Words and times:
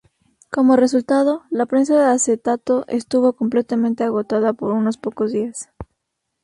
Como 0.49 0.77
resultado, 0.77 1.43
la 1.51 1.67
prensa 1.67 1.93
de 1.95 2.05
acetato 2.05 2.85
estuvo 2.87 3.33
completamente 3.33 4.03
agotada 4.03 4.51
por 4.51 4.71
unos 4.71 4.97
pocos 4.97 5.31
días. 5.31 5.69